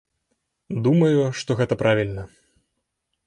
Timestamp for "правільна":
1.81-2.23